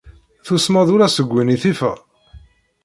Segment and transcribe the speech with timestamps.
[0.45, 1.97] Tussmeḍ ula seg win i tifeḍ?